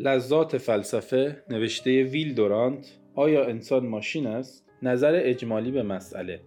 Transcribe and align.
لذات 0.00 0.58
فلسفه 0.58 1.42
نوشته 1.50 2.02
ویل 2.02 2.34
دورانت 2.34 2.98
آیا 3.14 3.44
انسان 3.44 3.86
ماشین 3.86 4.26
است؟ 4.26 4.64
نظر 4.82 5.20
اجمالی 5.22 5.70
به 5.70 5.82
مسئله. 5.82 6.40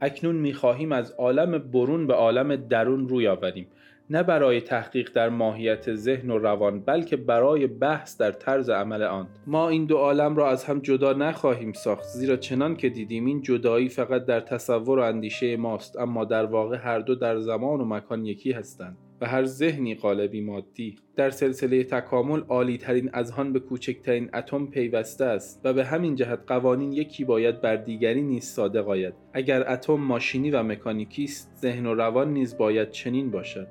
اکنون 0.00 0.36
می‌خواهیم 0.36 0.92
از 0.92 1.10
عالم 1.10 1.58
برون 1.58 2.06
به 2.06 2.14
عالم 2.14 2.56
درون 2.56 3.08
روی 3.08 3.28
آوریم. 3.28 3.66
نه 4.10 4.22
برای 4.22 4.60
تحقیق 4.60 5.12
در 5.14 5.28
ماهیت 5.28 5.94
ذهن 5.94 6.30
و 6.30 6.38
روان 6.38 6.80
بلکه 6.80 7.16
برای 7.16 7.66
بحث 7.66 8.16
در 8.16 8.32
طرز 8.32 8.70
عمل 8.70 9.02
آن. 9.02 9.28
ما 9.46 9.68
این 9.68 9.84
دو 9.84 9.96
عالم 9.96 10.36
را 10.36 10.50
از 10.50 10.64
هم 10.64 10.78
جدا 10.78 11.12
نخواهیم 11.12 11.72
ساخت 11.72 12.04
زیرا 12.04 12.36
چنان 12.36 12.76
که 12.76 12.88
دیدیم 12.88 13.26
این 13.26 13.42
جدایی 13.42 13.88
فقط 13.88 14.24
در 14.24 14.40
تصور 14.40 14.98
و 14.98 15.02
اندیشه 15.02 15.56
ماست 15.56 15.98
اما 15.98 16.24
در 16.24 16.44
واقع 16.46 16.76
هر 16.76 16.98
دو 16.98 17.14
در 17.14 17.38
زمان 17.38 17.80
و 17.80 17.84
مکان 17.84 18.24
یکی 18.26 18.52
هستند. 18.52 18.96
و 19.20 19.26
هر 19.26 19.44
ذهنی 19.44 19.94
قالبی 19.94 20.40
مادی. 20.40 20.96
در 21.16 21.30
سلسله 21.30 21.84
تکامل 21.84 22.40
عالی 22.40 22.78
ترین 22.78 23.10
اذهان 23.14 23.52
به 23.52 23.60
کوچکترین 23.60 24.30
اتم 24.34 24.66
پیوسته 24.66 25.24
است 25.24 25.60
و 25.64 25.72
به 25.72 25.84
همین 25.84 26.14
جهت 26.14 26.40
قوانین 26.46 26.92
یکی 26.92 27.24
باید 27.24 27.60
بر 27.60 27.76
دیگری 27.76 28.22
نیز 28.22 28.44
صادق 28.44 28.88
آید. 28.88 29.14
اگر 29.32 29.72
اتم 29.72 29.94
ماشینی 29.94 30.50
و 30.50 30.62
مکانیکی 30.62 31.24
است 31.24 31.52
ذهن 31.56 31.86
و 31.86 31.94
روان 31.94 32.32
نیز 32.32 32.56
باید 32.56 32.90
چنین 32.90 33.30
باشد. 33.30 33.66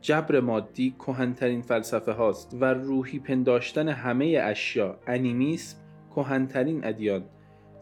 جبر 0.00 0.40
مادی 0.40 0.94
کهنترین 0.98 1.62
فلسفه 1.62 2.12
هاست 2.12 2.56
و 2.60 2.64
روحی 2.64 3.18
پنداشتن 3.18 3.88
همه 3.88 4.40
اشیا 4.42 4.98
انیمیسم 5.06 5.78
کهنترین 6.14 6.84
ادیان. 6.84 7.24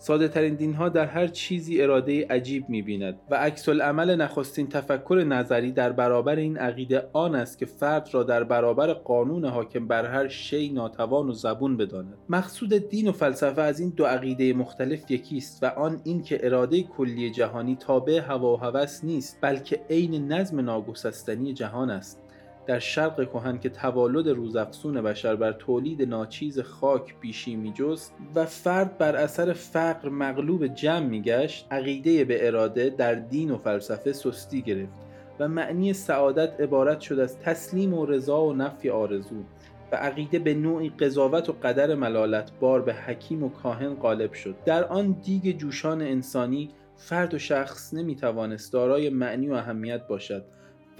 ساده 0.02 0.28
ترین 0.28 0.54
دین 0.54 0.74
ها 0.74 0.88
در 0.88 1.06
هر 1.06 1.26
چیزی 1.26 1.82
اراده 1.82 2.26
عجیب 2.30 2.68
می 2.68 2.82
بیند 2.82 3.20
و 3.30 3.34
عکس 3.34 3.68
عمل 3.68 4.16
نخستین 4.16 4.68
تفکر 4.68 5.24
نظری 5.28 5.72
در 5.72 5.92
برابر 5.92 6.36
این 6.36 6.56
عقیده 6.56 7.08
آن 7.12 7.34
است 7.34 7.58
که 7.58 7.66
فرد 7.66 8.08
را 8.12 8.22
در 8.22 8.44
برابر 8.44 8.92
قانون 8.92 9.44
حاکم 9.44 9.86
بر 9.86 10.06
هر 10.06 10.28
شی 10.28 10.72
ناتوان 10.72 11.28
و 11.28 11.32
زبون 11.32 11.76
بداند. 11.76 12.14
مقصود 12.28 12.74
دین 12.88 13.08
و 13.08 13.12
فلسفه 13.12 13.62
از 13.62 13.80
این 13.80 13.90
دو 13.96 14.04
عقیده 14.04 14.52
مختلف 14.52 15.10
یکی 15.10 15.36
است 15.36 15.62
و 15.62 15.66
آن 15.66 16.00
این 16.04 16.22
که 16.22 16.46
اراده 16.46 16.82
کلی 16.82 17.30
جهانی 17.30 17.76
تابع 17.76 18.20
هوا 18.20 18.54
و 18.54 18.60
هوس 18.60 19.04
نیست 19.04 19.38
بلکه 19.40 19.80
عین 19.90 20.32
نظم 20.32 20.60
ناگسستنی 20.60 21.52
جهان 21.52 21.90
است. 21.90 22.20
در 22.66 22.78
شرق 22.78 23.30
کهن 23.30 23.58
که 23.58 23.68
توالد 23.68 24.28
روزافزون 24.28 25.02
بشر 25.02 25.36
بر 25.36 25.52
تولید 25.52 26.02
ناچیز 26.02 26.60
خاک 26.60 27.14
بیشی 27.20 27.56
میجست 27.56 28.14
و 28.34 28.44
فرد 28.44 28.98
بر 28.98 29.16
اثر 29.16 29.52
فقر 29.52 30.08
مغلوب 30.08 30.66
جمع 30.66 31.06
میگشت 31.06 31.66
عقیده 31.70 32.24
به 32.24 32.46
اراده 32.46 32.90
در 32.90 33.14
دین 33.14 33.50
و 33.50 33.58
فلسفه 33.58 34.12
سستی 34.12 34.62
گرفت 34.62 34.92
و 35.38 35.48
معنی 35.48 35.92
سعادت 35.92 36.60
عبارت 36.60 37.00
شد 37.00 37.18
از 37.18 37.38
تسلیم 37.38 37.94
و 37.94 38.06
رضا 38.06 38.44
و 38.44 38.52
نفی 38.52 38.90
آرزو 38.90 39.36
و 39.92 39.96
عقیده 39.96 40.38
به 40.38 40.54
نوعی 40.54 40.88
قضاوت 40.88 41.48
و 41.48 41.52
قدر 41.52 41.94
ملالت 41.94 42.52
بار 42.60 42.82
به 42.82 42.94
حکیم 42.94 43.42
و 43.42 43.48
کاهن 43.48 43.94
غالب 43.94 44.32
شد. 44.32 44.54
در 44.64 44.84
آن 44.84 45.12
دیگ 45.12 45.56
جوشان 45.56 46.02
انسانی 46.02 46.70
فرد 46.96 47.34
و 47.34 47.38
شخص 47.38 47.94
نمی‌توانست 47.94 48.72
دارای 48.72 49.10
معنی 49.10 49.48
و 49.48 49.52
اهمیت 49.52 50.06
باشد. 50.06 50.44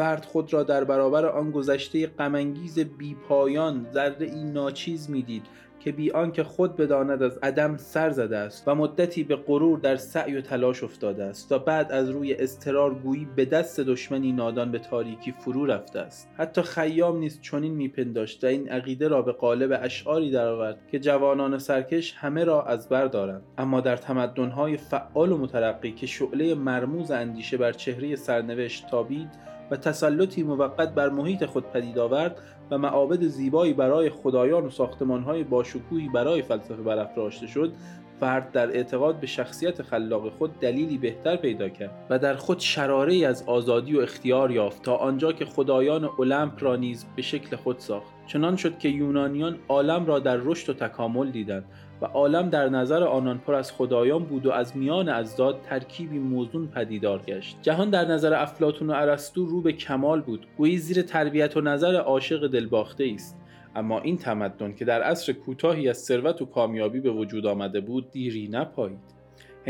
فرد 0.00 0.24
خود 0.24 0.52
را 0.52 0.62
در 0.62 0.84
برابر 0.84 1.26
آن 1.26 1.50
گذشته 1.50 2.06
غمانگیز 2.06 2.78
بیپایان 2.78 3.86
ذره 3.92 4.26
این 4.26 4.52
ناچیز 4.52 5.10
می‌دید 5.10 5.42
که 5.80 5.92
بی 5.92 6.10
آنکه 6.10 6.44
خود 6.44 6.76
بداند 6.76 7.22
از 7.22 7.38
عدم 7.42 7.76
سر 7.76 8.10
زده 8.10 8.36
است 8.36 8.68
و 8.68 8.74
مدتی 8.74 9.24
به 9.24 9.36
غرور 9.36 9.78
در 9.78 9.96
سعی 9.96 10.36
و 10.36 10.40
تلاش 10.40 10.84
افتاده 10.84 11.24
است 11.24 11.52
و 11.52 11.58
بعد 11.58 11.92
از 11.92 12.10
روی 12.10 12.34
استرار 12.34 12.94
گویی 12.94 13.28
به 13.36 13.44
دست 13.44 13.80
دشمنی 13.80 14.32
نادان 14.32 14.72
به 14.72 14.78
تاریکی 14.78 15.32
فرو 15.32 15.66
رفته 15.66 15.98
است. 15.98 16.28
حتی 16.36 16.62
خیام 16.62 17.18
نیز 17.18 17.40
چنین 17.40 17.74
میپنداشت 17.74 18.44
و 18.44 18.46
این 18.46 18.68
عقیده 18.68 19.08
را 19.08 19.22
به 19.22 19.32
قالب 19.32 19.80
اشعاری 19.82 20.30
درآورد 20.30 20.78
که 20.90 20.98
جوانان 20.98 21.58
سرکش 21.58 22.14
همه 22.16 22.44
را 22.44 22.62
از 22.62 22.88
بر 22.88 23.06
دارند. 23.06 23.42
اما 23.58 23.80
در 23.80 23.96
تمدنهای 23.96 24.76
فعال 24.76 25.32
و 25.32 25.38
مترقی 25.38 25.92
که 25.92 26.06
شعله 26.06 26.54
مرموز 26.54 27.10
اندیشه 27.10 27.56
بر 27.56 27.72
چهره 27.72 28.16
سرنوشت 28.16 28.90
تابید 28.90 29.59
و 29.70 29.76
تسلطی 29.76 30.42
موقت 30.42 30.94
بر 30.94 31.08
محیط 31.08 31.44
خود 31.44 31.64
پدید 31.72 31.98
آورد 31.98 32.38
و 32.70 32.78
معابد 32.78 33.22
زیبایی 33.22 33.72
برای 33.72 34.10
خدایان 34.10 34.66
و 34.66 34.70
ساختمانهای 34.70 35.44
باشکوهی 35.44 36.08
برای 36.08 36.42
فلسفه 36.42 36.82
برافراشته 36.82 37.46
شد 37.46 37.72
فرد 38.20 38.52
در 38.52 38.68
اعتقاد 38.68 39.20
به 39.20 39.26
شخصیت 39.26 39.82
خلاق 39.82 40.32
خود 40.32 40.60
دلیلی 40.60 40.98
بهتر 40.98 41.36
پیدا 41.36 41.68
کرد 41.68 42.06
و 42.10 42.18
در 42.18 42.34
خود 42.34 42.58
شراره 42.58 43.26
از 43.26 43.42
آزادی 43.46 43.96
و 43.96 44.00
اختیار 44.00 44.50
یافت 44.50 44.82
تا 44.82 44.96
آنجا 44.96 45.32
که 45.32 45.44
خدایان 45.44 46.10
المپ 46.18 46.62
را 46.62 46.76
نیز 46.76 47.04
به 47.16 47.22
شکل 47.22 47.56
خود 47.56 47.78
ساخت. 47.78 48.06
چنان 48.26 48.56
شد 48.56 48.78
که 48.78 48.88
یونانیان 48.88 49.58
عالم 49.68 50.06
را 50.06 50.18
در 50.18 50.36
رشد 50.36 50.70
و 50.70 50.72
تکامل 50.72 51.30
دیدند 51.30 51.64
و 52.00 52.04
عالم 52.04 52.50
در 52.50 52.68
نظر 52.68 53.02
آنان 53.02 53.38
پر 53.38 53.54
از 53.54 53.72
خدایان 53.72 54.24
بود 54.24 54.46
و 54.46 54.50
از 54.50 54.76
میان 54.76 55.08
ازداد 55.08 55.60
ترکیبی 55.62 56.18
موزون 56.18 56.66
پدیدار 56.66 57.22
گشت. 57.22 57.58
جهان 57.62 57.90
در 57.90 58.04
نظر 58.04 58.34
افلاتون 58.34 58.90
و 58.90 58.92
ارسطو 58.92 59.46
رو 59.46 59.60
به 59.60 59.72
کمال 59.72 60.20
بود. 60.20 60.46
گویی 60.56 60.78
زیر 60.78 61.02
تربیت 61.02 61.56
و 61.56 61.60
نظر 61.60 61.94
عاشق 61.96 62.46
دلباخته 62.46 63.10
است 63.14 63.36
اما 63.76 64.00
این 64.00 64.16
تمدن 64.16 64.74
که 64.74 64.84
در 64.84 65.02
عصر 65.02 65.32
کوتاهی 65.32 65.88
از 65.88 65.98
ثروت 65.98 66.42
و 66.42 66.46
کامیابی 66.46 67.00
به 67.00 67.10
وجود 67.10 67.46
آمده 67.46 67.80
بود 67.80 68.10
دیری 68.10 68.48
نپایید. 68.48 69.19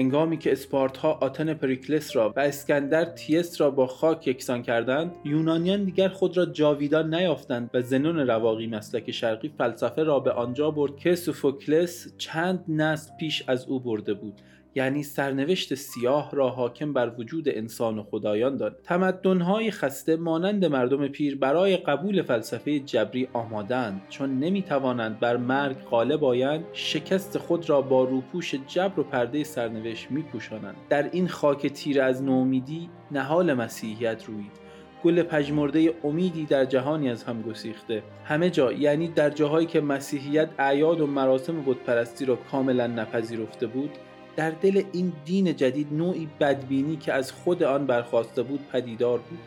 هنگامی 0.01 0.39
که 0.39 0.53
اسپارتها 0.53 1.13
آتن 1.13 1.55
پریکلس 1.55 2.17
را 2.17 2.33
و 2.37 2.41
اسکندر 2.41 3.05
تبس 3.05 3.61
را 3.61 3.71
با 3.71 3.87
خاک 3.87 4.29
یکسان 4.29 4.63
کردند 4.63 5.13
یونانیان 5.25 5.85
دیگر 5.85 6.09
خود 6.09 6.37
را 6.37 6.47
جاویدان 6.47 7.15
نیافتند 7.15 7.71
و 7.75 7.83
زنون 7.83 8.19
رواقی 8.19 8.67
مسلک 8.67 9.11
شرقی 9.11 9.53
فلسفه 9.59 10.03
را 10.03 10.21
به 10.21 10.33
آنجا 10.33 10.71
برد 10.71 10.97
که 10.97 11.15
سوفوکلس 11.15 12.17
چند 12.19 12.65
نسل 12.69 13.11
پیش 13.21 13.45
از 13.47 13.67
او 13.67 13.81
برده 13.81 14.15
بود. 14.15 14.41
یعنی 14.75 15.03
سرنوشت 15.03 15.75
سیاه 15.75 16.31
را 16.33 16.49
حاکم 16.49 16.93
بر 16.93 17.13
وجود 17.19 17.49
انسان 17.49 17.99
و 17.99 18.03
خدایان 18.03 18.57
داد. 18.57 18.81
تمدنهای 18.85 19.71
خسته 19.71 20.17
مانند 20.17 20.65
مردم 20.65 21.09
پیر 21.09 21.37
برای 21.37 21.77
قبول 21.77 22.23
فلسفه 22.23 22.81
جبری 22.81 23.29
آماده‌اند 23.33 24.03
چون 24.09 24.39
نمی‌توانند 24.39 25.21
بر 25.21 25.37
مرگ 25.37 25.77
غالب 25.85 26.25
آیند 26.25 26.65
شکست 26.73 27.39
خود 27.39 27.71
را 27.71 27.83
با 27.83 28.05
روپوش 28.05 28.55
جبر 28.55 29.01
و 29.01 29.03
پرده 29.03 29.45
سرنوشت 29.45 30.11
میپوشانند. 30.11 30.77
در 30.89 31.11
این 31.13 31.29
خاک 31.29 31.67
تیره 31.67 32.03
از 32.03 32.23
نومیدی 32.23 32.91
نهال 33.11 33.55
مسیحیت 33.55 34.25
روید. 34.25 34.61
گل 35.05 35.23
پژمرده 35.23 35.95
امیدی 36.05 36.45
در 36.45 36.65
جهانی 36.65 37.11
از 37.11 37.25
هم 37.25 37.43
گسیخته. 37.43 38.03
همه 38.25 38.51
جا 38.51 38.73
یعنی 38.73 39.09
در 39.09 39.31
جاهایی 39.31 39.67
که 39.67 39.81
مسیحیت 39.81 40.49
اعیاد 40.59 41.01
و 41.01 41.07
مراسم 41.07 41.65
بتپرستی 41.67 42.25
را 42.25 42.37
کاملا 42.37 42.87
نپذیرفته 42.87 43.67
بود 43.67 43.91
در 44.37 44.51
دل 44.51 44.83
این 44.93 45.13
دین 45.25 45.57
جدید 45.57 45.89
نوعی 45.93 46.29
بدبینی 46.41 46.97
که 46.97 47.13
از 47.13 47.33
خود 47.33 47.63
آن 47.63 47.87
برخواسته 47.87 48.43
بود 48.43 48.61
پدیدار 48.73 49.19
بود. 49.19 49.39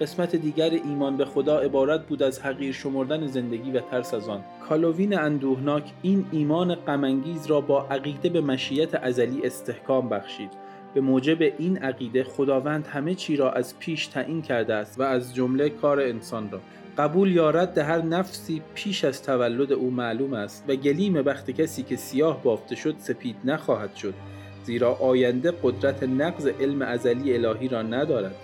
قسمت 0.00 0.36
دیگر 0.36 0.70
ایمان 0.70 1.16
به 1.16 1.24
خدا 1.24 1.58
عبارت 1.58 2.06
بود 2.06 2.22
از 2.22 2.40
حقیر 2.40 2.72
شمردن 2.72 3.26
زندگی 3.26 3.70
و 3.70 3.80
ترس 3.80 4.14
از 4.14 4.28
آن. 4.28 4.44
کالووین 4.68 5.18
اندوهناک 5.18 5.92
این 6.02 6.26
ایمان 6.32 6.74
غمانگیز 6.74 7.46
را 7.46 7.60
با 7.60 7.86
عقیده 7.90 8.28
به 8.28 8.40
مشیت 8.40 8.94
ازلی 8.94 9.46
استحکام 9.46 10.08
بخشید. 10.08 10.50
به 10.94 11.00
موجب 11.00 11.42
این 11.58 11.78
عقیده 11.78 12.24
خداوند 12.24 12.86
همه 12.86 13.14
چی 13.14 13.36
را 13.36 13.52
از 13.52 13.78
پیش 13.78 14.06
تعیین 14.06 14.42
کرده 14.42 14.74
است 14.74 15.00
و 15.00 15.02
از 15.02 15.34
جمله 15.34 15.68
کار 15.68 16.00
انسان 16.00 16.50
را. 16.50 16.60
قبول 16.98 17.32
یا 17.32 17.50
رد 17.50 17.78
هر 17.78 18.02
نفسی 18.02 18.62
پیش 18.74 19.04
از 19.04 19.22
تولد 19.22 19.72
او 19.72 19.90
معلوم 19.90 20.32
است 20.32 20.64
و 20.68 20.74
گلیم 20.74 21.22
بخت 21.22 21.50
کسی 21.50 21.82
که 21.82 21.96
سیاه 21.96 22.42
بافته 22.42 22.76
شد 22.76 22.94
سپید 22.98 23.36
نخواهد 23.44 23.94
شد. 23.94 24.14
زیرا 24.64 24.94
آینده 24.94 25.52
قدرت 25.62 26.02
نقض 26.02 26.46
علم 26.46 26.82
ازلی 26.82 27.34
الهی 27.34 27.68
را 27.68 27.82
ندارد. 27.82 28.34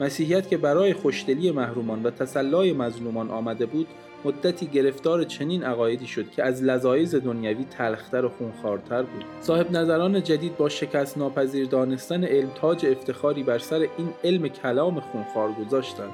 مسیحیت 0.00 0.48
که 0.48 0.56
برای 0.56 0.92
خوشدلی 0.92 1.50
محرومان 1.50 2.02
و 2.02 2.10
تسلای 2.10 2.72
مظلومان 2.72 3.30
آمده 3.30 3.66
بود 3.66 3.86
مدتی 4.24 4.66
گرفتار 4.66 5.24
چنین 5.24 5.64
عقایدی 5.64 6.06
شد 6.06 6.30
که 6.30 6.44
از 6.44 6.62
لذایز 6.62 7.14
دنیوی 7.14 7.64
تلختر 7.64 8.24
و 8.24 8.28
خونخوارتر 8.28 9.02
بود. 9.02 9.24
صاحب 9.40 9.70
نظران 9.72 10.22
جدید 10.22 10.56
با 10.56 10.68
شکست 10.68 11.18
ناپذیر 11.18 11.66
دانستن 11.66 12.24
علم 12.24 12.50
تاج 12.54 12.86
افتخاری 12.86 13.42
بر 13.42 13.58
سر 13.58 13.88
این 13.96 14.08
علم 14.24 14.48
کلام 14.48 15.00
خونخوار 15.00 15.52
گذاشتند. 15.52 16.10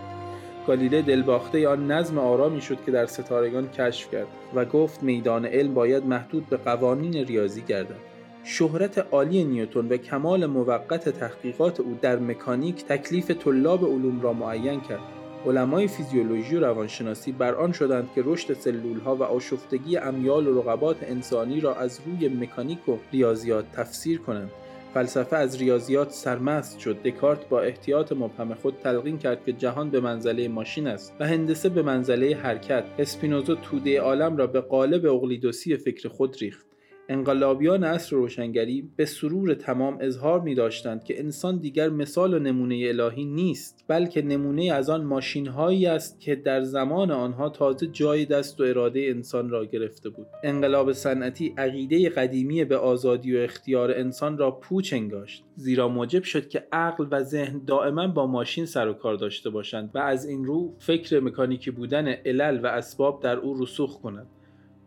گالیله 0.66 1.02
دلباخته 1.02 1.68
آن 1.68 1.90
نظم 1.90 2.18
آرامی 2.18 2.60
شد 2.60 2.78
که 2.86 2.92
در 2.92 3.06
ستارگان 3.06 3.68
کشف 3.68 4.10
کرد 4.10 4.26
و 4.54 4.64
گفت 4.64 5.02
میدان 5.02 5.46
علم 5.46 5.74
باید 5.74 6.06
محدود 6.06 6.48
به 6.48 6.56
قوانین 6.56 7.12
ریاضی 7.12 7.62
گردد. 7.62 8.16
شهرت 8.44 8.98
عالی 8.98 9.44
نیوتون 9.44 9.88
و 9.88 9.96
کمال 9.96 10.46
موقت 10.46 11.08
تحقیقات 11.08 11.80
او 11.80 11.98
در 12.02 12.18
مکانیک 12.18 12.84
تکلیف 12.84 13.30
طلاب 13.30 13.84
علوم 13.84 14.20
را 14.20 14.32
معین 14.32 14.80
کرد. 14.80 15.25
علمای 15.46 15.88
فیزیولوژی 15.88 16.56
و 16.56 16.60
روانشناسی 16.60 17.32
بر 17.32 17.54
آن 17.54 17.72
شدند 17.72 18.08
که 18.14 18.22
رشد 18.24 18.52
سلول 18.52 19.00
ها 19.00 19.16
و 19.16 19.22
آشفتگی 19.22 19.96
امیال 19.96 20.46
و 20.46 20.60
رقبات 20.60 20.96
انسانی 21.02 21.60
را 21.60 21.74
از 21.74 22.00
روی 22.06 22.28
مکانیک 22.28 22.88
و 22.88 22.96
ریاضیات 23.12 23.64
تفسیر 23.72 24.18
کنند. 24.18 24.50
فلسفه 24.94 25.36
از 25.36 25.56
ریاضیات 25.60 26.10
سرمست 26.10 26.78
شد. 26.78 27.02
دکارت 27.02 27.48
با 27.48 27.60
احتیاط 27.60 28.12
مبهم 28.12 28.54
خود 28.54 28.74
تلقین 28.82 29.18
کرد 29.18 29.44
که 29.44 29.52
جهان 29.52 29.90
به 29.90 30.00
منزله 30.00 30.48
ماشین 30.48 30.86
است 30.86 31.14
و 31.20 31.26
هندسه 31.26 31.68
به 31.68 31.82
منزله 31.82 32.36
حرکت. 32.36 32.84
اسپینوزا 32.98 33.54
توده 33.54 34.00
عالم 34.00 34.36
را 34.36 34.46
به 34.46 34.60
قالب 34.60 35.06
اقلیدوسی 35.06 35.76
فکر 35.76 36.08
خود 36.08 36.36
ریخت. 36.40 36.66
انقلابیان 37.08 37.84
عصر 37.84 38.16
روشنگری 38.16 38.90
به 38.96 39.04
سرور 39.04 39.54
تمام 39.54 39.98
اظهار 40.00 40.40
می 40.40 40.54
داشتند 40.54 41.04
که 41.04 41.20
انسان 41.20 41.58
دیگر 41.58 41.88
مثال 41.88 42.34
و 42.34 42.38
نمونه 42.38 42.84
الهی 42.88 43.24
نیست 43.24 43.84
بلکه 43.88 44.22
نمونه 44.22 44.72
از 44.72 44.90
آن 44.90 45.04
ماشین 45.04 45.46
هایی 45.46 45.86
است 45.86 46.20
که 46.20 46.34
در 46.36 46.62
زمان 46.62 47.10
آنها 47.10 47.48
تازه 47.48 47.86
جای 47.86 48.24
دست 48.24 48.60
و 48.60 48.64
اراده 48.64 49.00
انسان 49.00 49.50
را 49.50 49.64
گرفته 49.64 50.08
بود. 50.08 50.26
انقلاب 50.44 50.92
صنعتی 50.92 51.54
عقیده 51.58 52.08
قدیمی 52.08 52.64
به 52.64 52.76
آزادی 52.76 53.36
و 53.36 53.40
اختیار 53.40 53.90
انسان 53.90 54.38
را 54.38 54.50
پوچ 54.50 54.92
انگاشت 54.92 55.44
زیرا 55.56 55.88
موجب 55.88 56.22
شد 56.22 56.48
که 56.48 56.66
عقل 56.72 57.06
و 57.10 57.22
ذهن 57.22 57.60
دائما 57.66 58.08
با 58.08 58.26
ماشین 58.26 58.66
سر 58.66 58.88
و 58.88 58.92
کار 58.92 59.14
داشته 59.14 59.50
باشند 59.50 59.90
و 59.94 59.98
از 59.98 60.28
این 60.28 60.44
رو 60.44 60.74
فکر 60.78 61.20
مکانیکی 61.20 61.70
بودن 61.70 62.08
علل 62.08 62.60
و 62.62 62.66
اسباب 62.66 63.22
در 63.22 63.36
او 63.36 63.62
رسوخ 63.62 64.00
کند. 64.00 64.26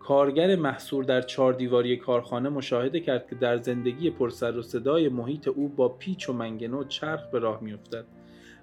کارگر 0.09 0.55
محصور 0.55 1.03
در 1.03 1.21
چهار 1.21 1.53
دیواری 1.53 1.97
کارخانه 1.97 2.49
مشاهده 2.49 2.99
کرد 2.99 3.27
که 3.29 3.35
در 3.35 3.57
زندگی 3.57 4.09
پرسر 4.09 4.57
و 4.57 4.61
صدای 4.61 5.09
محیط 5.09 5.47
او 5.47 5.67
با 5.67 5.89
پیچ 5.89 6.29
و 6.29 6.33
منگنه 6.33 6.77
و 6.77 6.83
چرخ 6.83 7.31
به 7.31 7.39
راه 7.39 7.63
میافتد 7.63 8.05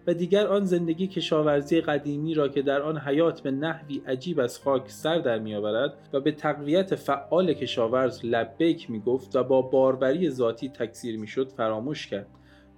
و 0.07 0.15
دیگر 0.15 0.47
آن 0.47 0.65
زندگی 0.65 1.07
کشاورزی 1.07 1.81
قدیمی 1.81 2.35
را 2.35 2.49
که 2.49 2.63
در 2.63 2.83
آن 2.83 2.99
حیات 2.99 3.41
به 3.41 3.51
نحوی 3.51 4.03
عجیب 4.07 4.41
از 4.41 4.59
خاک 4.59 4.91
سر 4.91 5.19
در 5.19 5.39
میآورد 5.39 5.95
و 6.13 6.21
به 6.21 6.33
تقویت 6.33 6.95
فعال 6.95 7.53
کشاورز 7.53 8.21
لبیک 8.25 8.91
می 8.91 9.01
گفت 9.01 9.37
و 9.37 9.45
با 9.45 9.63
باروری 9.63 10.31
ذاتی 10.31 10.69
تکثیر 10.69 11.19
می‌شد 11.19 11.49
فراموش 11.49 12.07
کرد. 12.07 12.27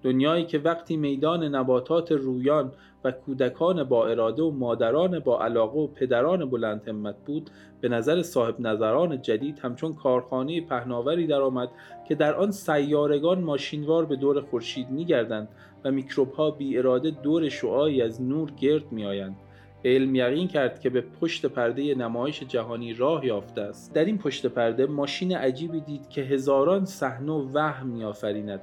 دنیایی 0.03 0.45
که 0.45 0.59
وقتی 0.59 0.97
میدان 0.97 1.45
نباتات 1.45 2.13
رویان 2.13 2.73
و 3.05 3.11
کودکان 3.11 3.85
با 3.85 4.07
اراده 4.07 4.43
و 4.43 4.51
مادران 4.51 5.19
با 5.19 5.45
علاقه 5.45 5.79
و 5.79 5.87
پدران 5.87 6.51
بلند 6.51 6.89
همت 6.89 7.17
بود 7.27 7.51
به 7.81 7.89
نظر 7.89 8.23
صاحب 8.23 8.61
نظران 8.61 9.23
جدید 9.23 9.59
همچون 9.59 9.95
کارخانه 9.95 10.61
پهناوری 10.61 11.27
درآمد 11.27 11.69
که 12.09 12.15
در 12.15 12.35
آن 12.35 12.51
سیارگان 12.51 13.41
ماشینوار 13.41 14.05
به 14.05 14.17
دور 14.17 14.41
خورشید 14.41 14.91
میگردند 14.91 15.49
و 15.85 15.91
میکروب 15.91 16.33
ها 16.33 16.51
بی 16.51 16.79
اراده 16.79 17.11
دور 17.11 17.49
شعایی 17.49 18.03
از 18.03 18.23
نور 18.23 18.51
گرد 18.51 18.93
میآیند. 18.93 19.37
علم 19.85 20.15
یقین 20.15 20.49
کرد 20.49 20.81
که 20.81 20.91
به 20.91 21.01
پشت 21.21 21.47
پرده 21.47 21.95
نمایش 21.95 22.43
جهانی 22.43 22.95
راه 22.95 23.27
یافته 23.27 23.61
است. 23.61 23.95
در 23.95 24.05
این 24.05 24.19
پشت 24.19 24.47
پرده 24.47 24.87
ماشین 24.87 25.37
عجیبی 25.37 25.81
دید 25.81 26.09
که 26.09 26.21
هزاران 26.21 26.85
صحنه 26.85 27.33
وهم 27.33 27.87
میآفریند. 27.87 28.61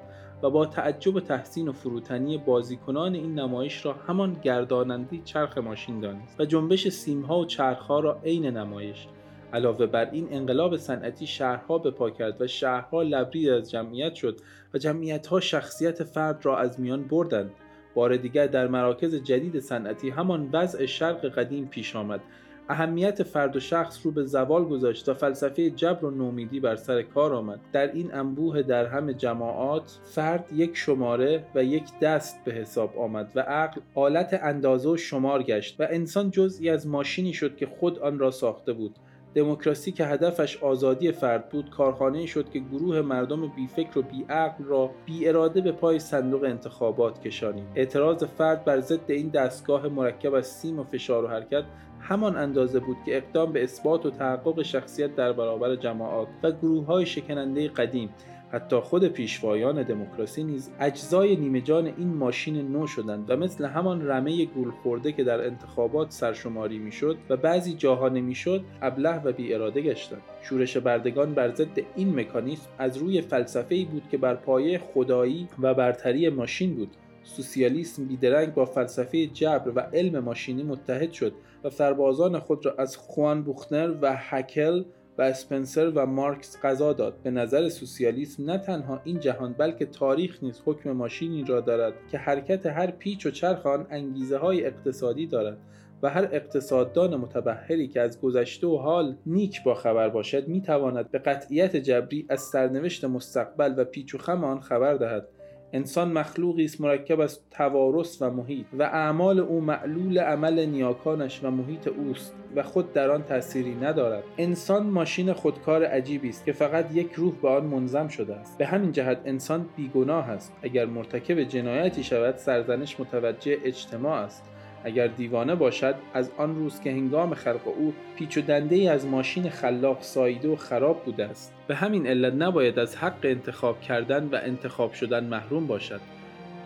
با 0.50 0.65
تعجب 0.65 1.19
تحسین 1.19 1.68
و 1.68 1.71
فروتنی 1.71 2.38
بازیکنان 2.38 3.15
این 3.15 3.39
نمایش 3.39 3.86
را 3.86 3.94
همان 3.94 4.33
گرداننده 4.44 5.21
چرخ 5.24 5.57
ماشین 5.57 6.00
دانست 6.00 6.39
و 6.39 6.45
جنبش 6.45 6.88
سیمها 6.88 7.39
و 7.39 7.45
چرخها 7.45 8.00
را 8.00 8.21
عین 8.24 8.45
نمایش. 8.45 9.07
علاوه 9.53 9.86
بر 9.86 10.09
این 10.12 10.27
انقلاب 10.31 10.77
صنعتی 10.77 11.27
شهرها 11.27 11.77
به 11.77 11.92
پا 11.92 12.09
کرد 12.09 12.42
و 12.42 12.47
شهرها 12.47 13.01
لبرید 13.01 13.50
از 13.50 13.71
جمعیت 13.71 14.15
شد 14.15 14.39
و 14.74 14.77
جمعیتها 14.77 15.39
شخصیت 15.39 16.03
فرد 16.03 16.45
را 16.45 16.57
از 16.57 16.80
میان 16.80 17.03
بردند. 17.03 17.51
بار 17.95 18.18
دیگر 18.18 18.48
در 18.48 18.68
مراکز 18.68 19.15
جدید 19.15 19.59
صنعتی 19.59 20.09
همان 20.09 20.50
وضع 20.53 20.86
شرق 20.86 21.25
قدیم 21.25 21.68
پیش 21.68 21.95
آمد 21.95 22.21
اهمیت 22.69 23.23
فرد 23.23 23.56
و 23.56 23.59
شخص 23.59 24.06
رو 24.06 24.12
به 24.12 24.23
زوال 24.23 24.65
گذاشت 24.65 25.09
و 25.09 25.13
فلسفه 25.13 25.69
جبر 25.69 26.06
و 26.06 26.12
نومیدی 26.12 26.59
بر 26.59 26.75
سر 26.75 27.01
کار 27.01 27.33
آمد. 27.33 27.59
در 27.71 27.91
این 27.91 28.13
انبوه 28.13 28.62
در 28.62 28.85
همه 28.85 29.13
جماعات 29.13 30.00
فرد 30.03 30.50
یک 30.56 30.77
شماره 30.77 31.45
و 31.56 31.63
یک 31.63 32.00
دست 32.01 32.45
به 32.45 32.51
حساب 32.51 32.97
آمد 32.97 33.31
و 33.35 33.39
عقل 33.39 33.81
آلت 33.95 34.39
اندازه 34.44 34.89
و 34.89 34.97
شمار 34.97 35.44
گشت 35.44 35.79
و 35.79 35.88
انسان 35.89 36.31
جزئی 36.31 36.69
از 36.69 36.88
ماشینی 36.88 37.33
شد 37.33 37.56
که 37.56 37.65
خود 37.65 38.00
آن 38.00 38.19
را 38.19 38.31
ساخته 38.31 38.73
بود. 38.73 38.95
دموکراسی 39.35 39.91
که 39.91 40.06
هدفش 40.06 40.63
آزادی 40.63 41.12
فرد 41.12 41.50
بود 41.50 41.69
کارخانه 41.69 42.25
شد 42.25 42.50
که 42.50 42.59
گروه 42.59 43.01
مردم 43.01 43.47
بیفکر 43.47 44.00
و 44.00 44.01
بیعقل 44.01 44.63
را 44.63 44.91
بی 45.06 45.27
اراده 45.27 45.62
به 45.62 45.71
پای 45.71 46.00
صندوق 46.00 46.44
انتخابات 46.44 47.21
کشانید 47.21 47.67
اعتراض 47.75 48.23
فرد 48.23 48.65
بر 48.65 48.79
ضد 48.79 49.12
این 49.12 49.29
دستگاه 49.29 49.88
مرکب 49.88 50.33
از 50.33 50.47
سیم 50.47 50.79
و 50.79 50.83
فشار 50.83 51.25
و 51.25 51.27
حرکت 51.27 51.63
همان 52.07 52.35
اندازه 52.37 52.79
بود 52.79 52.97
که 53.05 53.17
اقدام 53.17 53.51
به 53.51 53.63
اثبات 53.63 54.05
و 54.05 54.09
تحقق 54.09 54.61
شخصیت 54.61 55.15
در 55.15 55.33
برابر 55.33 55.75
جماعات 55.75 56.27
و 56.43 56.51
گروه 56.51 56.85
های 56.85 57.05
شکننده 57.05 57.67
قدیم 57.67 58.09
حتی 58.51 58.79
خود 58.79 59.07
پیشوایان 59.07 59.83
دموکراسی 59.83 60.43
نیز 60.43 60.71
اجزای 60.79 61.35
نیمه 61.35 61.61
جان 61.61 61.85
این 61.85 62.07
ماشین 62.07 62.71
نو 62.71 62.87
شدند 62.87 63.29
و 63.29 63.37
مثل 63.37 63.65
همان 63.65 64.07
رمه 64.07 64.45
گول 64.45 64.71
خورده 64.71 65.11
که 65.11 65.23
در 65.23 65.45
انتخابات 65.45 66.11
سرشماری 66.11 66.79
می‌شد 66.79 67.17
و 67.29 67.37
بعضی 67.37 67.73
جاها 67.73 68.09
نمی‌شد 68.09 68.63
ابله 68.81 69.23
و 69.23 69.31
بی 69.31 69.53
اراده 69.53 69.81
گشتند. 69.81 70.21
شورش 70.41 70.77
بردگان 70.77 71.33
بر 71.33 71.53
ضد 71.53 71.79
این 71.95 72.19
مکانیسم 72.19 72.69
از 72.77 72.97
روی 72.97 73.21
فلسفه 73.21 73.85
بود 73.85 74.03
که 74.11 74.17
بر 74.17 74.35
پایه 74.35 74.77
خدایی 74.77 75.47
و 75.61 75.73
برتری 75.73 76.29
ماشین 76.29 76.75
بود. 76.75 76.89
سوسیالیسم 77.25 78.06
بیدرنگ 78.06 78.54
با 78.54 78.66
فلسفه 78.66 79.27
جبر 79.27 79.72
و 79.75 79.80
علم 79.80 80.19
ماشینی 80.19 80.63
متحد 80.63 81.12
شد 81.12 81.33
و 81.63 81.69
سربازان 81.69 82.39
خود 82.39 82.66
را 82.66 82.75
از 82.77 82.98
خوان 82.98 83.44
بوختنر 83.44 83.95
و 84.01 84.16
هکل 84.18 84.83
و 85.18 85.22
اسپنسر 85.22 85.89
و 85.89 86.06
مارکس 86.06 86.57
قضا 86.63 86.94
داد. 86.94 87.18
به 87.24 87.31
نظر 87.31 87.69
سوسیالیسم 87.69 88.51
نه 88.51 88.57
تنها 88.57 89.01
این 89.04 89.19
جهان 89.19 89.54
بلکه 89.54 89.86
تاریخ 89.86 90.44
نیز 90.44 90.62
حکم 90.66 90.92
ماشینی 90.92 91.44
را 91.44 91.62
دارد 91.62 91.94
که 92.12 92.18
حرکت 92.18 92.66
هر 92.66 92.92
پیچ 92.92 93.25
و 93.25 93.31
چرخ 93.31 93.66
آن 93.66 93.88
انگیزه 93.89 94.38
های 94.38 94.66
اقتصادی 94.66 95.27
دارد 95.27 95.57
و 96.04 96.10
هر 96.10 96.30
اقتصاددان 96.31 97.16
متبهری 97.16 97.88
که 97.88 98.01
از 98.01 98.22
گذشته 98.22 98.68
و 98.68 98.77
حال 98.77 99.16
نیک 99.25 99.63
با 99.63 99.74
خبر 99.74 100.10
باشد 100.10 100.48
می 100.48 100.62
تواند 100.62 101.12
به 101.12 101.19
قطعیت 101.19 101.75
جبری 101.75 102.25
از 102.30 102.42
سرنوشت 102.42 103.06
مستقبل 103.06 103.74
و 103.77 103.86
پیچ 103.86 104.16
و 104.16 104.18
خم 104.18 104.44
آن 104.44 104.60
خبر 104.60 104.94
دهد. 104.94 105.27
انسان 105.75 106.12
مخلوقی 106.12 106.66
است 106.66 106.81
مرکب 106.81 107.19
از 107.19 107.39
توارث 107.51 108.22
و 108.22 108.30
محیط 108.30 108.66
و 108.80 108.83
اعمال 108.83 109.39
او 109.39 109.62
معلول 109.62 110.19
عمل 110.19 110.66
نیاکانش 110.66 111.44
و 111.44 111.51
محیط 111.51 111.88
اوست 111.88 112.36
و 112.56 112.63
خود 112.63 112.94
در 112.94 113.12
آن 113.12 113.24
تأثیری 113.24 113.75
ندارد. 113.75 114.24
انسان 114.38 114.88
ماشین 114.88 115.33
خودکار 115.33 115.86
عجیبی 115.86 116.30
است 116.30 116.45
که 116.45 116.51
فقط 116.51 116.95
یک 116.95 117.13
روح 117.13 117.33
به 117.42 117.50
آن 117.50 117.66
منظم 117.66 118.07
شده 118.07 118.36
است. 118.36 118.57
به 118.57 118.66
همین 118.66 118.92
جهت 118.92 119.18
انسان 119.25 119.66
بیگناه 119.75 120.30
است. 120.30 120.54
اگر 120.62 120.86
مرتکب 120.86 121.44
جنایتی 121.44 122.04
شود 122.04 122.36
سرزنش 122.36 123.00
متوجه 123.00 123.57
اجتماع 123.63 124.13
است. 124.13 124.44
اگر 124.85 125.07
دیوانه 125.07 125.55
باشد 125.55 125.95
از 126.13 126.31
آن 126.37 126.55
روز 126.55 126.81
که 126.81 126.91
هنگام 126.91 127.33
خلق 127.33 127.67
او 127.77 127.93
پیچ 128.15 128.37
و 128.37 128.41
دنده 128.41 128.75
ای 128.75 128.87
از 128.87 129.05
ماشین 129.05 129.49
خلاق 129.49 130.01
سایده 130.01 130.49
و 130.49 130.55
خراب 130.55 131.03
بوده 131.03 131.25
است. 131.25 131.53
به 131.67 131.75
همین 131.75 132.07
علت 132.07 132.33
نباید 132.33 132.79
از 132.79 132.95
حق 132.95 133.19
انتخاب 133.24 133.81
کردن 133.81 134.24
و 134.31 134.39
انتخاب 134.43 134.93
شدن 134.93 135.24
محروم 135.24 135.67
باشد. 135.67 136.14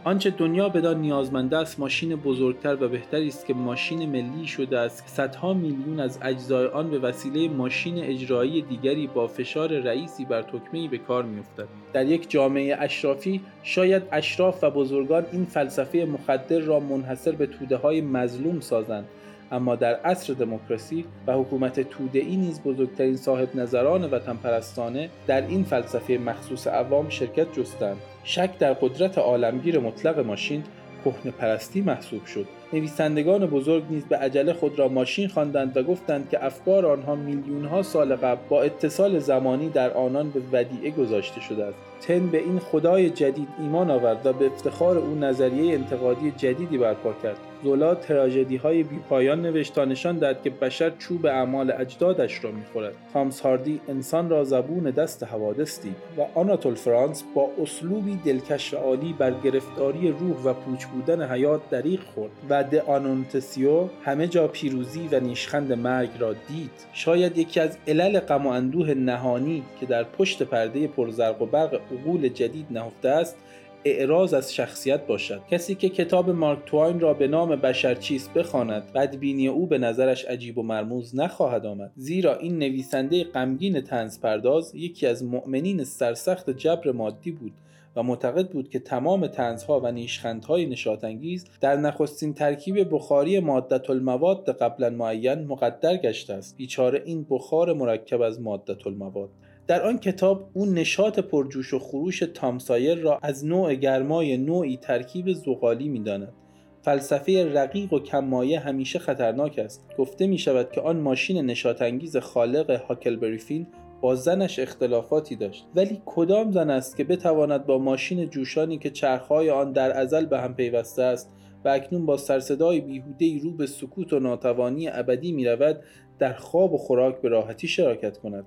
آنچه 0.03 0.29
دنیا 0.29 0.69
بدان 0.69 1.01
نیازمنده 1.01 1.57
است 1.57 1.79
ماشین 1.79 2.15
بزرگتر 2.15 2.83
و 2.83 2.87
بهتری 2.87 3.27
است 3.27 3.45
که 3.45 3.53
ماشین 3.53 4.09
ملی 4.09 4.47
شده 4.47 4.79
است. 4.79 5.03
صدها 5.07 5.53
میلیون 5.53 5.99
از 5.99 6.19
اجزای 6.21 6.67
آن 6.67 6.91
به 6.91 6.99
وسیله 6.99 7.49
ماشین 7.49 8.03
اجرایی 8.03 8.61
دیگری 8.61 9.07
با 9.07 9.27
فشار 9.27 9.79
رئیسی 9.79 10.25
بر 10.25 10.41
تکمهای 10.41 10.87
به 10.87 10.97
کار 10.97 11.23
میافتد. 11.23 11.67
در 11.93 12.05
یک 12.05 12.29
جامعه 12.29 12.75
اشرافی 12.79 13.41
شاید 13.63 14.03
اشراف 14.11 14.63
و 14.63 14.69
بزرگان 14.69 15.25
این 15.31 15.45
فلسفه 15.45 15.97
مخدر 15.97 16.59
را 16.59 16.79
منحصر 16.79 17.31
به 17.31 17.45
توده 17.45 17.75
های 17.75 18.01
مظلوم 18.01 18.59
سازند. 18.59 19.05
اما 19.51 19.75
در 19.75 19.95
عصر 19.95 20.33
دموکراسی 20.33 21.05
و 21.27 21.33
حکومت 21.33 21.79
توده 21.79 22.19
ای 22.19 22.35
نیز 22.35 22.61
بزرگترین 22.61 23.17
صاحب 23.17 23.55
نظران 23.55 24.03
وطن 24.03 24.37
پرستانه 24.37 25.09
در 25.27 25.47
این 25.47 25.63
فلسفه 25.63 26.13
مخصوص 26.13 26.67
عوام 26.67 27.09
شرکت 27.09 27.53
جستند. 27.59 27.97
شک 28.23 28.57
در 28.57 28.73
قدرت 28.73 29.17
عالمگیر 29.17 29.79
مطلق 29.79 30.19
ماشین 30.19 30.63
کهنه 31.05 31.31
پرستی 31.31 31.81
محسوب 31.81 32.25
شد. 32.25 32.58
نویسندگان 32.73 33.45
بزرگ 33.45 33.83
نیز 33.89 34.05
به 34.05 34.17
عجله 34.17 34.53
خود 34.53 34.79
را 34.79 34.87
ماشین 34.87 35.27
خواندند 35.27 35.77
و 35.77 35.83
گفتند 35.83 36.29
که 36.29 36.45
افکار 36.45 36.85
آنها 36.85 37.15
میلیون 37.15 37.65
ها 37.65 37.83
سال 37.83 38.15
قبل 38.15 38.41
با 38.49 38.61
اتصال 38.61 39.19
زمانی 39.19 39.69
در 39.69 39.93
آنان 39.93 40.29
به 40.29 40.41
ودیعه 40.51 40.91
گذاشته 40.91 41.41
شده 41.41 41.65
است. 41.65 41.77
تن 42.01 42.27
به 42.27 42.37
این 42.37 42.59
خدای 42.59 43.09
جدید 43.09 43.47
ایمان 43.59 43.91
آورد 43.91 44.25
و 44.25 44.33
به 44.33 44.45
افتخار 44.45 44.97
او 44.97 45.15
نظریه 45.15 45.73
انتقادی 45.73 46.31
جدیدی 46.31 46.77
برپا 46.77 47.13
کرد. 47.23 47.37
زولا 47.63 47.95
تراژدی 47.95 48.55
های 48.55 48.83
بیپایان 48.83 49.41
نوشت 49.41 49.75
تا 49.75 49.85
نشان 49.85 50.19
داد 50.19 50.41
که 50.41 50.49
بشر 50.49 50.89
چوب 50.89 51.25
اعمال 51.25 51.71
اجدادش 51.71 52.43
را 52.43 52.51
می‌خورد. 52.51 52.93
تامس 53.13 53.41
هاردی 53.41 53.81
انسان 53.87 54.29
را 54.29 54.43
زبون 54.43 54.83
دست 54.83 55.23
حوادث 55.23 55.81
دید 55.81 55.95
و 56.17 56.39
آناتول 56.39 56.75
فرانس 56.75 57.23
با 57.35 57.49
اسلوبی 57.61 58.19
دلکش 58.25 58.73
عالی 58.73 59.15
بر 59.19 59.33
گرفتاری 59.43 60.11
روح 60.11 60.43
و 60.43 60.53
پوچ 60.53 60.85
بودن 60.85 61.31
حیات 61.31 61.61
دریغ 61.69 61.99
خورد 61.99 62.31
و 62.49 62.58
و 62.59 62.63
د 62.63 62.75
آنونتسیو 62.75 63.89
همه 64.03 64.27
جا 64.27 64.47
پیروزی 64.47 65.07
و 65.11 65.19
نیشخند 65.19 65.73
مرگ 65.73 66.09
را 66.19 66.33
دید. 66.33 66.71
شاید 66.93 67.37
یکی 67.37 67.59
از 67.59 67.77
علل 67.87 68.19
غم 68.19 68.47
و 68.47 68.49
اندوه 68.49 68.93
نهانی 68.93 69.63
که 69.79 69.85
در 69.85 70.03
پشت 70.03 70.43
پرده 70.43 70.87
پرزرق 70.87 71.41
و 71.41 71.45
برق 71.45 71.73
عقول 71.73 72.27
جدید 72.27 72.65
نهفته 72.71 73.09
است 73.09 73.37
اعراض 73.85 74.33
از 74.33 74.55
شخصیت 74.55 75.07
باشد. 75.07 75.41
کسی 75.51 75.75
که 75.75 75.89
کتاب 75.89 76.29
مارک 76.29 76.59
توین 76.65 76.99
را 76.99 77.13
به 77.13 77.27
نام 77.27 77.55
بشرچیست 77.55 78.33
بخواند 78.33 78.93
بدبینی 78.93 79.47
او 79.47 79.67
به 79.67 79.77
نظرش 79.77 80.25
عجیب 80.25 80.57
و 80.57 80.63
مرموز 80.63 81.15
نخواهد 81.15 81.65
آمد. 81.65 81.91
زیرا 81.95 82.37
این 82.37 82.59
نویسنده 82.59 83.23
غمگین 83.23 83.81
تنز 83.81 84.19
پرداز 84.19 84.75
یکی 84.75 85.07
از 85.07 85.23
مؤمنین 85.23 85.83
سرسخت 85.83 86.49
جبر 86.49 86.91
مادی 86.91 87.31
بود. 87.31 87.51
و 87.99 88.03
معتقد 88.03 88.49
بود 88.49 88.69
که 88.69 88.79
تمام 88.79 89.27
تنزها 89.27 89.79
و 89.79 89.91
نیشخندهای 89.91 90.65
نشاتانگیز 90.65 91.45
در 91.61 91.75
نخستین 91.75 92.33
ترکیب 92.33 92.93
بخاری 92.93 93.39
مادت 93.39 93.89
المواد 93.89 94.49
قبلا 94.49 94.89
معین 94.89 95.43
مقدر 95.43 95.97
گشته 95.97 96.33
است. 96.33 96.57
بیچاره 96.57 97.01
این 97.05 97.25
بخار 97.29 97.73
مرکب 97.73 98.21
از 98.21 98.41
مادت 98.41 98.87
المواد 98.87 99.29
در 99.67 99.81
آن 99.81 99.97
کتاب 99.97 100.49
او 100.53 100.65
نشاط 100.65 101.19
پرجوش 101.19 101.73
و 101.73 101.79
خروش 101.79 102.19
تامسایر 102.19 102.97
را 102.97 103.19
از 103.21 103.45
نوع 103.45 103.75
گرمای 103.75 104.37
نوعی 104.37 104.77
ترکیب 104.77 105.33
زغالی 105.33 105.87
می‌داند. 105.87 106.33
فلسفه 106.81 107.53
رقیق 107.53 107.93
و 107.93 107.99
کمایه 107.99 108.59
همیشه 108.59 108.99
خطرناک 108.99 109.59
است. 109.59 109.85
گفته 109.97 110.27
می 110.27 110.37
شود 110.37 110.71
که 110.71 110.81
آن 110.81 110.99
ماشین 110.99 111.45
نشاتانگیز 111.45 112.17
خالق 112.17 112.71
هاکلبریفین 112.71 113.67
با 114.01 114.15
زنش 114.15 114.59
اختلافاتی 114.59 115.35
داشت. 115.35 115.67
ولی 115.75 116.01
کدام 116.05 116.51
زن 116.51 116.69
است 116.69 116.97
که 116.97 117.03
بتواند 117.03 117.65
با 117.65 117.77
ماشین 117.77 118.29
جوشانی 118.29 118.77
که 118.77 118.89
چرخهای 118.89 119.49
آن 119.49 119.71
در 119.71 119.99
ازل 119.99 120.25
به 120.25 120.39
هم 120.39 120.55
پیوسته 120.55 121.03
است 121.03 121.29
و 121.65 121.69
اکنون 121.69 122.05
با 122.05 122.17
سرصدای 122.17 122.81
بیهوده 122.81 123.39
رو 123.43 123.51
به 123.51 123.65
سکوت 123.65 124.13
و 124.13 124.19
ناتوانی 124.19 124.87
ابدی 124.87 125.31
می 125.31 125.45
رود 125.45 125.79
در 126.19 126.33
خواب 126.33 126.73
و 126.73 126.77
خوراک 126.77 127.21
به 127.21 127.29
راحتی 127.29 127.67
شراکت 127.67 128.17
کند. 128.17 128.45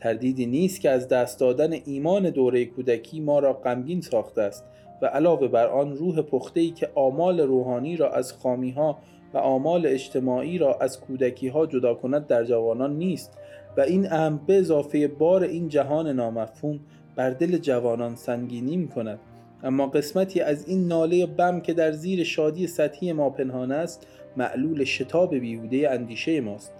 تردیدی 0.00 0.46
نیست 0.46 0.80
که 0.80 0.90
از 0.90 1.08
دست 1.08 1.40
دادن 1.40 1.72
ایمان 1.72 2.30
دوره 2.30 2.64
کودکی 2.64 3.20
ما 3.20 3.38
را 3.38 3.52
غمگین 3.52 4.00
ساخته 4.00 4.42
است 4.42 4.64
و 5.02 5.06
علاوه 5.06 5.48
بر 5.48 5.66
آن 5.66 5.96
روح 5.96 6.22
پخته 6.22 6.70
که 6.70 6.90
آمال 6.94 7.40
روحانی 7.40 7.96
را 7.96 8.10
از 8.10 8.32
خامی 8.32 8.70
ها 8.70 8.98
و 9.34 9.38
آمال 9.38 9.86
اجتماعی 9.86 10.58
را 10.58 10.74
از 10.74 11.00
کودکی 11.00 11.48
ها 11.48 11.66
جدا 11.66 11.94
کند 11.94 12.26
در 12.26 12.44
جوانان 12.44 12.96
نیست. 12.96 13.38
و 13.76 13.80
این 13.80 14.12
امر 14.12 14.38
به 14.46 14.58
اضافه 14.58 15.08
بار 15.08 15.42
این 15.42 15.68
جهان 15.68 16.08
نامفهوم 16.08 16.80
بر 17.16 17.30
دل 17.30 17.58
جوانان 17.58 18.16
سنگینی 18.16 18.76
می 18.76 18.88
کند 18.88 19.18
اما 19.62 19.86
قسمتی 19.86 20.40
از 20.40 20.68
این 20.68 20.88
ناله 20.88 21.26
بم 21.26 21.60
که 21.60 21.72
در 21.72 21.92
زیر 21.92 22.24
شادی 22.24 22.66
سطحی 22.66 23.12
ما 23.12 23.30
پنهان 23.30 23.72
است 23.72 24.06
معلول 24.36 24.84
شتاب 24.84 25.34
بیهوده 25.34 25.90
اندیشه 25.90 26.40
ماست. 26.40 26.72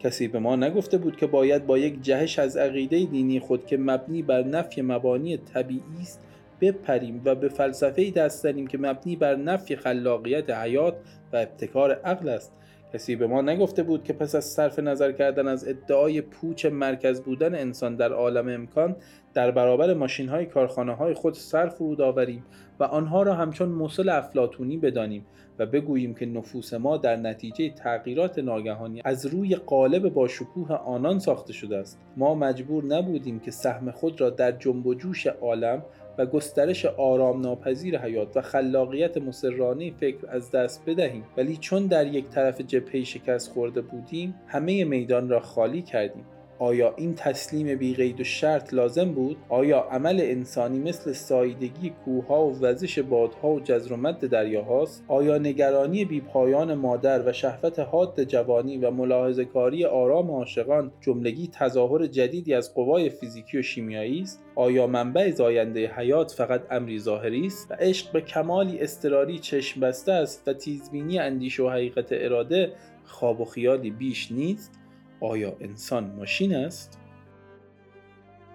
کسی 0.00 0.28
به 0.28 0.38
ما 0.38 0.56
نگفته 0.56 0.98
بود 0.98 1.16
که 1.16 1.26
باید 1.26 1.66
با 1.66 1.78
یک 1.78 2.02
جهش 2.02 2.38
از 2.38 2.56
عقیده 2.56 3.04
دینی 3.04 3.40
خود 3.40 3.66
که 3.66 3.76
مبنی 3.76 4.22
بر 4.22 4.42
نفی 4.42 4.82
مبانی 4.82 5.36
طبیعی 5.36 5.80
است 6.00 6.20
بپریم 6.60 7.22
و 7.24 7.34
به 7.34 7.48
فلسفه 7.48 8.10
دست 8.10 8.42
زنیم 8.42 8.66
که 8.66 8.78
مبنی 8.78 9.16
بر 9.16 9.36
نفی 9.36 9.76
خلاقیت 9.76 10.50
حیات 10.50 10.94
و 11.32 11.36
ابتکار 11.36 11.92
عقل 11.92 12.28
است. 12.28 12.52
کسی 12.94 13.16
به 13.16 13.26
ما 13.26 13.42
نگفته 13.42 13.82
بود 13.82 14.04
که 14.04 14.12
پس 14.12 14.34
از 14.34 14.44
صرف 14.44 14.78
نظر 14.78 15.12
کردن 15.12 15.48
از 15.48 15.68
ادعای 15.68 16.20
پوچ 16.20 16.66
مرکز 16.66 17.20
بودن 17.20 17.54
انسان 17.54 17.96
در 17.96 18.12
عالم 18.12 18.48
امکان 18.48 18.96
در 19.34 19.50
برابر 19.50 19.94
ماشین 19.94 20.28
های 20.28 20.46
کارخانه 20.46 20.94
های 20.94 21.14
خود 21.14 21.34
سر 21.34 21.68
فرود 21.68 22.00
آوریم 22.00 22.44
و 22.80 22.84
آنها 22.84 23.22
را 23.22 23.34
همچون 23.34 23.68
موصل 23.68 24.08
افلاتونی 24.08 24.76
بدانیم 24.76 25.26
و 25.58 25.66
بگوییم 25.66 26.14
که 26.14 26.26
نفوس 26.26 26.74
ما 26.74 26.96
در 26.96 27.16
نتیجه 27.16 27.70
تغییرات 27.70 28.38
ناگهانی 28.38 29.02
از 29.04 29.26
روی 29.26 29.56
قالب 29.56 30.08
با 30.14 30.28
شکوه 30.28 30.72
آنان 30.72 31.18
ساخته 31.18 31.52
شده 31.52 31.76
است. 31.76 31.98
ما 32.16 32.34
مجبور 32.34 32.84
نبودیم 32.84 33.40
که 33.40 33.50
سهم 33.50 33.90
خود 33.90 34.20
را 34.20 34.30
در 34.30 34.52
جنب 34.52 34.86
و 34.86 34.94
جوش 34.94 35.26
عالم 35.26 35.82
و 36.18 36.26
گسترش 36.26 36.86
آرام 36.86 37.40
ناپذیر 37.40 37.98
حیات 37.98 38.36
و 38.36 38.40
خلاقیت 38.40 39.16
مسررانه 39.16 39.92
فکر 40.00 40.26
از 40.28 40.50
دست 40.50 40.82
بدهیم. 40.86 41.24
ولی 41.36 41.56
چون 41.56 41.86
در 41.86 42.06
یک 42.06 42.28
طرف 42.28 42.60
جبهه 42.60 43.04
شکست 43.04 43.52
خورده 43.52 43.80
بودیم 43.80 44.34
همه 44.46 44.84
میدان 44.84 45.28
را 45.28 45.40
خالی 45.40 45.82
کردیم. 45.82 46.24
آیا 46.64 46.94
این 46.96 47.14
تسلیم 47.14 47.78
بی 47.78 47.94
قید 47.94 48.20
و 48.20 48.24
شرط 48.24 48.74
لازم 48.74 49.12
بود؟ 49.12 49.36
آیا 49.48 49.80
عمل 49.80 50.20
انسانی 50.20 50.78
مثل 50.78 51.12
سایدگی 51.12 51.90
کوهها 52.04 52.46
و 52.46 52.60
وزش 52.60 52.98
بادها 52.98 53.48
و 53.48 53.60
جزر 53.60 53.92
و 53.92 53.96
مد 53.96 54.26
دریاهاست؟ 54.26 55.04
آیا 55.08 55.38
نگرانی 55.38 56.04
بی 56.04 56.20
پایان 56.20 56.74
مادر 56.74 57.28
و 57.28 57.32
شهوت 57.32 57.78
حاد 57.78 58.24
جوانی 58.24 58.78
و 58.78 58.90
ملاحظه 58.90 59.44
کاری 59.44 59.84
آرام 59.84 60.30
عاشقان 60.30 60.92
جملگی 61.00 61.48
تظاهر 61.52 62.06
جدیدی 62.06 62.54
از 62.54 62.74
قوای 62.74 63.10
فیزیکی 63.10 63.58
و 63.58 63.62
شیمیایی 63.62 64.20
است؟ 64.20 64.42
آیا 64.54 64.86
منبع 64.86 65.30
زاینده 65.30 65.92
حیات 65.96 66.32
فقط 66.32 66.62
امری 66.70 66.98
ظاهری 66.98 67.46
است 67.46 67.70
و 67.70 67.74
عشق 67.74 68.12
به 68.12 68.20
کمالی 68.20 68.78
اضطراری 68.78 69.38
چشم 69.38 69.80
بسته 69.80 70.12
است 70.12 70.48
و 70.48 70.52
تیزبینی 70.52 71.18
اندیشه 71.18 71.62
و 71.62 71.68
حقیقت 71.68 72.08
اراده 72.10 72.72
خواب 73.04 73.40
و 73.40 73.44
خیالی 73.44 73.90
بیش 73.90 74.32
نیست؟ 74.32 74.83
آیا 75.24 75.56
انسان 75.60 76.10
ماشین 76.10 76.54
است؟ 76.54 77.00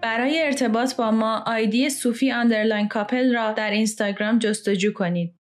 برای 0.02 0.42
ارتباط 0.42 0.96
با 0.96 1.10
ما 1.10 1.44
آیدی 1.46 1.90
Sophie 1.90 2.30
underline 2.30 2.88
couple 2.88 3.34
را 3.34 3.52
در 3.52 3.70
اینستاگرام 3.70 4.38
جستجو 4.38 4.92
کنید. 4.92 5.39